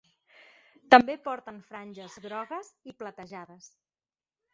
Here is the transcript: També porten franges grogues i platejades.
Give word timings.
També 0.93 1.15
porten 1.27 1.59
franges 1.67 2.15
grogues 2.23 2.71
i 2.93 2.95
platejades. 3.03 3.69